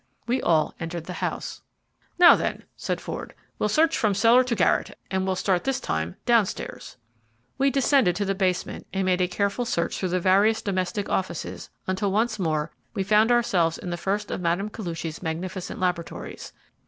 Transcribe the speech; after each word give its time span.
We 0.25 0.41
all 0.41 0.73
entered 0.79 1.03
the 1.05 1.13
house. 1.21 1.61
"Now, 2.17 2.35
then," 2.35 2.63
said 2.75 2.99
Ford, 2.99 3.35
"we'll 3.59 3.69
search 3.69 3.95
from 3.95 4.15
cellar 4.15 4.43
to 4.43 4.55
garret, 4.55 4.97
and 5.11 5.27
we'll 5.27 5.35
start 5.35 5.63
this 5.63 5.79
time 5.79 6.15
downstairs." 6.25 6.97
We 7.59 7.69
descended 7.69 8.15
to 8.15 8.25
the 8.25 8.33
basement, 8.33 8.87
and 8.91 9.05
made 9.05 9.21
a 9.21 9.27
careful 9.27 9.63
search 9.63 9.99
through 9.99 10.09
the 10.09 10.19
various 10.19 10.63
domestic 10.63 11.07
offices, 11.07 11.69
until 11.85 12.11
once 12.11 12.39
more 12.39 12.71
we 12.95 13.03
found 13.03 13.31
ourselves 13.31 13.77
in 13.77 13.91
the 13.91 13.95
first 13.95 14.31
of 14.31 14.41
Mme. 14.41 14.69
Koluchy's 14.69 15.21
magnificent 15.21 15.79
laboratories. 15.79 16.51